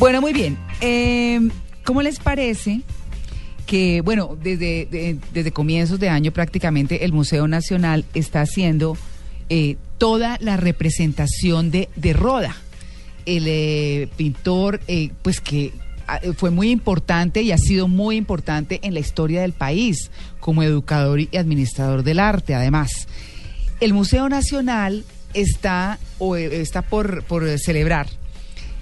Bueno, 0.00 0.20
muy 0.22 0.32
bien. 0.32 0.56
Eh, 0.80 1.38
¿Cómo 1.84 2.00
les 2.02 2.18
parece 2.18 2.80
que, 3.66 4.00
bueno, 4.00 4.36
desde, 4.42 4.86
de- 4.86 5.18
desde 5.32 5.52
comienzos 5.52 6.00
de 6.00 6.08
año 6.08 6.32
prácticamente 6.32 7.04
el 7.04 7.12
Museo 7.12 7.46
Nacional 7.46 8.06
está 8.14 8.40
haciendo 8.40 8.96
eh, 9.50 9.76
toda 9.98 10.38
la 10.40 10.56
representación 10.56 11.70
de, 11.70 11.90
de 11.96 12.14
Roda, 12.14 12.56
el 13.26 13.44
eh, 13.46 14.08
pintor, 14.16 14.80
eh, 14.88 15.10
pues 15.20 15.40
que 15.42 15.72
ah, 16.08 16.18
fue 16.34 16.50
muy 16.50 16.70
importante 16.70 17.42
y 17.42 17.52
ha 17.52 17.58
sido 17.58 17.86
muy 17.86 18.16
importante 18.16 18.80
en 18.82 18.94
la 18.94 19.00
historia 19.00 19.42
del 19.42 19.52
país 19.52 20.10
como 20.40 20.62
educador 20.62 21.20
y 21.20 21.28
administrador 21.36 22.02
del 22.04 22.20
arte, 22.20 22.54
además. 22.54 23.06
El 23.80 23.92
Museo 23.92 24.30
Nacional 24.30 25.04
está, 25.34 25.98
o, 26.18 26.36
eh, 26.36 26.60
está 26.62 26.80
por, 26.82 27.22
por 27.24 27.46
celebrar 27.58 28.06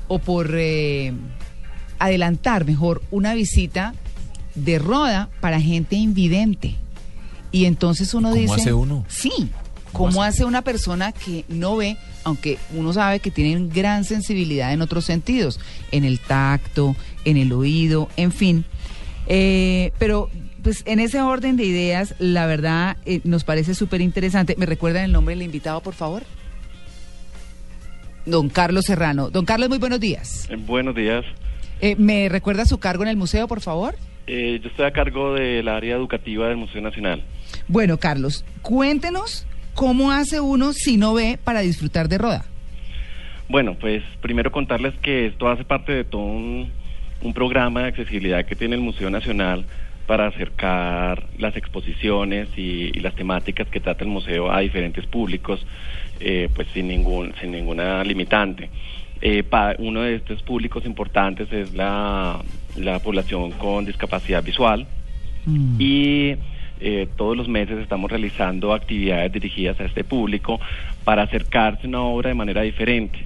o 0.08 0.18
por 0.18 0.50
eh, 0.54 1.12
adelantar 1.98 2.64
mejor 2.64 3.02
una 3.10 3.34
visita 3.34 3.94
de 4.54 4.78
roda 4.78 5.28
para 5.40 5.60
gente 5.60 5.96
invidente. 5.96 6.76
Y 7.52 7.64
entonces 7.64 8.12
uno 8.14 8.30
¿Cómo 8.30 8.40
dice... 8.40 8.54
hace 8.54 8.72
uno? 8.72 9.04
Sí, 9.08 9.50
¿cómo 9.92 10.22
hace 10.22 10.44
una 10.44 10.62
persona 10.62 11.12
que 11.12 11.44
no 11.48 11.76
ve, 11.76 11.96
aunque 12.24 12.58
uno 12.74 12.92
sabe 12.92 13.20
que 13.20 13.30
tienen 13.30 13.70
gran 13.70 14.04
sensibilidad 14.04 14.72
en 14.72 14.82
otros 14.82 15.04
sentidos, 15.04 15.60
en 15.92 16.04
el 16.04 16.20
tacto, 16.20 16.96
en 17.24 17.36
el 17.36 17.52
oído, 17.52 18.08
en 18.16 18.32
fin? 18.32 18.64
Eh, 19.26 19.92
pero 19.98 20.30
pues 20.62 20.82
en 20.86 21.00
ese 21.00 21.20
orden 21.22 21.56
de 21.56 21.64
ideas, 21.64 22.14
la 22.18 22.46
verdad 22.46 22.96
eh, 23.06 23.20
nos 23.24 23.44
parece 23.44 23.74
súper 23.74 24.00
interesante. 24.00 24.54
¿Me 24.58 24.66
recuerdan 24.66 25.04
el 25.04 25.12
nombre 25.12 25.34
del 25.34 25.44
invitado, 25.44 25.80
por 25.80 25.94
favor? 25.94 26.24
Don 28.28 28.48
Carlos 28.48 28.84
Serrano. 28.84 29.30
Don 29.30 29.44
Carlos, 29.44 29.68
muy 29.68 29.78
buenos 29.78 30.00
días. 30.00 30.48
Eh, 30.50 30.56
Buenos 30.56 30.94
días. 30.94 31.24
Eh, 31.80 31.96
¿Me 31.96 32.28
recuerda 32.28 32.64
su 32.64 32.78
cargo 32.78 33.02
en 33.02 33.08
el 33.08 33.16
museo, 33.16 33.48
por 33.48 33.60
favor? 33.60 33.94
Eh, 34.26 34.60
yo 34.62 34.68
estoy 34.68 34.86
a 34.86 34.90
cargo 34.92 35.34
del 35.34 35.68
área 35.68 35.96
educativa 35.96 36.48
del 36.48 36.56
Museo 36.56 36.82
Nacional. 36.82 37.22
Bueno, 37.66 37.98
Carlos, 37.98 38.44
cuéntenos 38.62 39.46
cómo 39.74 40.12
hace 40.12 40.40
uno 40.40 40.72
si 40.72 40.96
no 40.96 41.14
ve 41.14 41.38
para 41.42 41.60
disfrutar 41.60 42.08
de 42.08 42.18
Roda. 42.18 42.44
Bueno, 43.48 43.76
pues 43.80 44.02
primero 44.20 44.52
contarles 44.52 44.94
que 45.00 45.26
esto 45.26 45.48
hace 45.48 45.64
parte 45.64 45.92
de 45.92 46.04
todo 46.04 46.22
un, 46.22 46.70
un 47.22 47.32
programa 47.32 47.82
de 47.82 47.88
accesibilidad 47.88 48.44
que 48.44 48.56
tiene 48.56 48.74
el 48.74 48.82
Museo 48.82 49.08
Nacional 49.08 49.64
para 50.08 50.26
acercar 50.28 51.26
las 51.36 51.54
exposiciones 51.54 52.48
y, 52.56 52.90
y 52.96 53.00
las 53.00 53.14
temáticas 53.14 53.68
que 53.68 53.78
trata 53.78 54.04
el 54.04 54.10
museo 54.10 54.50
a 54.50 54.60
diferentes 54.60 55.04
públicos, 55.06 55.60
eh, 56.18 56.48
pues 56.54 56.66
sin 56.72 56.88
ningún 56.88 57.34
sin 57.40 57.52
ninguna 57.52 58.02
limitante. 58.04 58.70
Eh, 59.20 59.42
pa- 59.42 59.74
uno 59.78 60.00
de 60.00 60.14
estos 60.14 60.42
públicos 60.42 60.86
importantes 60.86 61.52
es 61.52 61.74
la, 61.74 62.40
la 62.76 62.98
población 63.00 63.52
con 63.52 63.84
discapacidad 63.84 64.42
visual. 64.42 64.86
y 65.78 66.34
eh, 66.80 67.06
todos 67.16 67.36
los 67.36 67.48
meses 67.48 67.76
estamos 67.78 68.10
realizando 68.10 68.72
actividades 68.72 69.30
dirigidas 69.32 69.78
a 69.80 69.84
este 69.84 70.04
público 70.04 70.58
para 71.04 71.22
acercarse 71.24 71.86
a 71.86 71.88
una 71.88 72.02
obra 72.02 72.28
de 72.30 72.34
manera 72.34 72.62
diferente. 72.62 73.18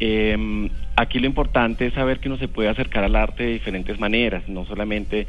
Eh, 0.00 0.68
aquí 0.96 1.18
lo 1.20 1.26
importante 1.26 1.86
es 1.86 1.94
saber 1.94 2.18
que 2.18 2.28
uno 2.28 2.38
se 2.38 2.48
puede 2.48 2.68
acercar 2.68 3.04
al 3.04 3.16
arte 3.16 3.44
de 3.44 3.52
diferentes 3.52 3.98
maneras, 4.00 4.48
no 4.48 4.64
solamente 4.64 5.26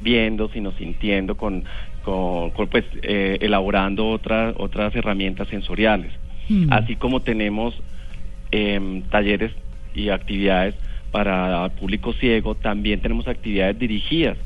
viendo, 0.00 0.48
sino 0.50 0.72
sintiendo, 0.72 1.36
con, 1.36 1.64
con, 2.04 2.50
con, 2.50 2.68
pues, 2.68 2.84
eh, 3.02 3.38
elaborando 3.40 4.08
otras 4.08 4.54
otras 4.58 4.94
herramientas 4.94 5.48
sensoriales. 5.48 6.12
Mm. 6.48 6.72
Así 6.72 6.96
como 6.96 7.20
tenemos 7.20 7.74
em, 8.50 9.02
talleres 9.02 9.52
y 9.94 10.08
actividades 10.08 10.74
para 11.10 11.68
público 11.70 12.12
ciego, 12.12 12.54
también 12.54 13.00
tenemos 13.00 13.26
actividades 13.28 13.78
dirigidas 13.78 14.36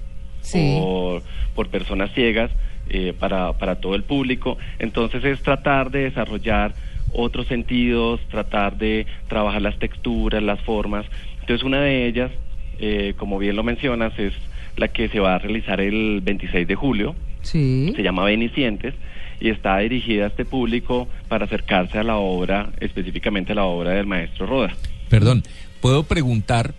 Sí. 0.40 0.76
por, 0.76 1.22
por 1.54 1.68
personas 1.68 2.12
ciegas 2.14 2.50
eh, 2.88 3.14
para, 3.18 3.52
para 3.54 3.76
todo 3.76 3.94
el 3.94 4.02
público. 4.02 4.58
Entonces 4.80 5.24
es 5.24 5.40
tratar 5.42 5.90
de 5.90 6.00
desarrollar 6.04 6.74
otros 7.14 7.46
sentidos, 7.46 8.20
tratar 8.30 8.78
de 8.78 9.06
trabajar 9.28 9.62
las 9.62 9.78
texturas, 9.78 10.42
las 10.42 10.60
formas. 10.62 11.04
Entonces 11.40 11.64
una 11.64 11.80
de 11.80 12.06
ellas, 12.06 12.30
eh, 12.78 13.14
como 13.16 13.38
bien 13.38 13.56
lo 13.56 13.62
mencionas, 13.62 14.16
es 14.18 14.32
la 14.76 14.88
que 14.88 15.08
se 15.08 15.20
va 15.20 15.34
a 15.34 15.38
realizar 15.38 15.80
el 15.80 16.20
26 16.22 16.66
de 16.66 16.74
julio 16.74 17.14
Sí. 17.42 17.92
se 17.96 18.02
llama 18.02 18.24
Benicientes 18.24 18.94
y 19.40 19.48
está 19.50 19.78
dirigida 19.78 20.24
a 20.24 20.28
este 20.28 20.44
público 20.44 21.08
para 21.28 21.44
acercarse 21.46 21.98
a 21.98 22.04
la 22.04 22.16
obra, 22.16 22.70
específicamente 22.80 23.52
a 23.52 23.56
la 23.56 23.64
obra 23.64 23.90
del 23.90 24.06
maestro 24.06 24.46
Roda. 24.46 24.72
Perdón, 25.08 25.42
¿puedo 25.80 26.04
preguntar 26.04 26.74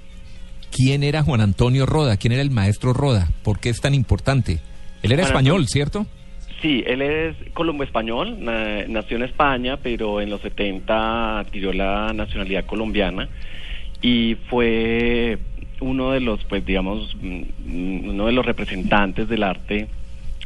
quién 0.72 1.04
era 1.04 1.22
Juan 1.24 1.42
Antonio 1.42 1.86
Roda? 1.86 2.16
¿Quién 2.18 2.32
era 2.32 2.42
el 2.42 2.52
maestro 2.52 2.94
Roda? 2.94 3.28
¿Por 3.44 3.60
qué 3.60 3.70
es 3.70 3.82
tan 3.82 3.94
importante? 3.94 4.60
Él 5.04 5.12
era 5.12 5.24
Juan 5.24 5.32
español, 5.36 5.54
Antonio- 5.62 5.68
¿cierto? 5.68 6.06
Sí, 6.64 6.82
él 6.88 7.02
es 7.02 7.36
colombo-español, 7.54 8.38
na- 8.44 8.86
nació 8.88 9.18
en 9.18 9.24
España, 9.24 9.78
pero 9.84 10.22
en 10.22 10.30
los 10.30 10.40
70 10.42 11.40
adquirió 11.40 11.74
la 11.74 12.14
nacionalidad 12.14 12.66
colombiana 12.66 13.28
y 14.02 14.38
fue 14.50 15.38
uno 15.82 16.12
de 16.12 16.22
los, 16.22 16.42
pues 16.46 16.66
digamos, 16.66 17.16
mm, 17.22 18.08
uno 18.10 18.28
de 18.28 18.32
los 18.32 18.46
representantes 18.46 19.28
del 19.28 19.44
arte 19.44 19.88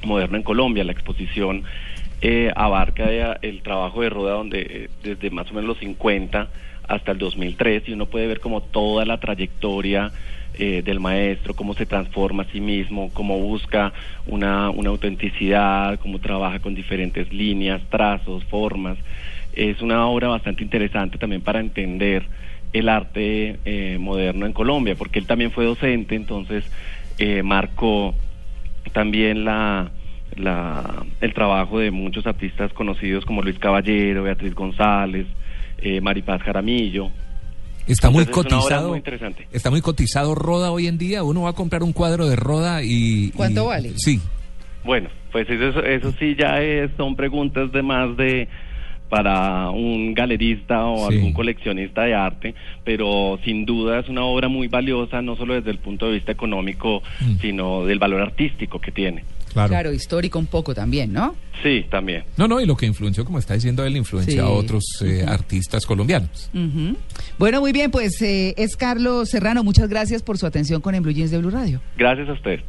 moderno 0.03 0.37
en 0.37 0.43
Colombia. 0.43 0.83
La 0.83 0.91
exposición 0.91 1.63
eh, 2.21 2.51
abarca 2.55 3.37
el 3.43 3.61
trabajo 3.61 4.01
de 4.01 4.09
Roda 4.09 4.31
donde 4.33 4.61
eh, 4.61 4.89
desde 5.03 5.29
más 5.29 5.51
o 5.51 5.53
menos 5.53 5.67
los 5.67 5.77
50 5.77 6.47
hasta 6.87 7.11
el 7.11 7.19
2003 7.19 7.83
y 7.89 7.91
uno 7.93 8.07
puede 8.07 8.25
ver 8.25 8.39
como 8.39 8.61
toda 8.61 9.05
la 9.05 9.19
trayectoria 9.19 10.11
eh, 10.57 10.81
del 10.83 10.99
maestro, 10.99 11.53
cómo 11.53 11.73
se 11.73 11.85
transforma 11.85 12.43
a 12.43 12.51
sí 12.51 12.59
mismo, 12.59 13.11
cómo 13.13 13.39
busca 13.39 13.93
una, 14.25 14.69
una 14.69 14.89
autenticidad, 14.89 15.99
cómo 15.99 16.19
trabaja 16.19 16.59
con 16.59 16.75
diferentes 16.75 17.31
líneas, 17.31 17.81
trazos, 17.89 18.43
formas. 18.45 18.97
Es 19.53 19.81
una 19.81 20.05
obra 20.07 20.27
bastante 20.29 20.63
interesante 20.63 21.17
también 21.17 21.41
para 21.41 21.59
entender 21.59 22.23
el 22.73 22.89
arte 22.89 23.59
eh, 23.65 23.97
moderno 23.99 24.45
en 24.45 24.53
Colombia, 24.53 24.95
porque 24.95 25.19
él 25.19 25.25
también 25.25 25.51
fue 25.51 25.65
docente, 25.65 26.15
entonces 26.15 26.63
eh, 27.17 27.43
marcó 27.43 28.13
también 28.93 29.45
la, 29.45 29.91
la, 30.35 31.05
el 31.21 31.33
trabajo 31.33 31.79
de 31.79 31.91
muchos 31.91 32.25
artistas 32.25 32.73
conocidos 32.73 33.25
como 33.25 33.41
Luis 33.41 33.59
Caballero, 33.59 34.23
Beatriz 34.23 34.53
González, 34.53 35.27
eh, 35.79 36.01
Maripaz 36.01 36.41
Jaramillo. 36.41 37.11
Está 37.87 38.09
muy 38.09 38.23
es 38.23 38.29
cotizado. 38.29 38.89
muy 38.89 38.97
interesante. 38.97 39.47
Está 39.51 39.69
muy 39.71 39.81
cotizado 39.81 40.35
Roda 40.35 40.71
hoy 40.71 40.87
en 40.87 40.97
día. 40.97 41.23
Uno 41.23 41.43
va 41.43 41.49
a 41.51 41.53
comprar 41.53 41.83
un 41.83 41.93
cuadro 41.93 42.27
de 42.27 42.35
Roda 42.35 42.83
y. 42.83 43.31
¿Cuánto 43.31 43.63
y- 43.63 43.67
vale? 43.67 43.91
Sí. 43.95 44.19
Bueno, 44.83 45.09
pues 45.31 45.49
eso, 45.49 45.83
eso 45.83 46.13
sí 46.19 46.35
ya 46.37 46.61
es- 46.61 46.91
son 46.97 47.15
preguntas 47.15 47.71
de 47.71 47.81
más 47.81 48.15
de 48.17 48.47
para 49.09 49.69
un 49.69 50.13
galerista 50.13 50.85
o 50.85 51.09
Sí. 51.09 51.15
algún 51.15 51.31
coleccionista 51.31 52.03
de 52.03 52.13
arte, 52.13 52.55
pero 52.83 53.39
sin 53.45 53.65
duda 53.65 53.99
es 53.99 54.09
una 54.09 54.23
obra 54.25 54.49
muy 54.49 54.67
valiosa, 54.67 55.21
no 55.21 55.37
solo 55.37 55.53
desde 55.53 55.71
el 55.71 55.77
punto 55.77 56.07
de 56.07 56.13
vista 56.15 56.33
económico, 56.33 57.01
Mm. 57.21 57.37
sino 57.39 57.85
del 57.85 57.99
valor 57.99 58.19
artístico 58.21 58.79
que 58.79 58.91
tiene. 58.91 59.23
Claro. 59.53 59.69
Claro, 59.69 59.93
histórico 59.93 60.37
un 60.39 60.45
poco 60.47 60.73
también, 60.75 61.11
¿no? 61.13 61.35
Sí, 61.63 61.85
también. 61.89 62.23
No, 62.37 62.47
no, 62.47 62.61
y 62.61 62.65
lo 62.67 62.77
que 62.77 62.85
influenció, 62.85 63.25
como 63.25 63.39
está 63.39 63.55
diciendo 63.55 63.83
él, 63.83 63.97
influencia 63.97 64.33
Sí. 64.33 64.39
a 64.39 64.47
otros 64.49 64.83
eh, 65.03 65.25
artistas 65.27 65.85
colombianos. 65.85 66.49
Ujú. 66.53 66.95
Bueno, 67.39 67.61
muy 67.61 67.71
bien, 67.71 67.89
pues 67.89 68.21
eh, 68.21 68.53
es 68.57 68.75
Carlos 68.75 69.29
Serrano. 69.29 69.63
Muchas 69.63 69.89
gracias 69.89 70.21
por 70.21 70.37
su 70.37 70.45
atención 70.45 70.81
con 70.81 70.93
En 70.93 71.01
Blue 71.01 71.13
Jeans 71.13 71.31
de 71.31 71.39
Blue 71.39 71.49
Radio. 71.49 71.81
Gracias 71.97 72.29
a 72.29 72.33
usted. 72.33 72.59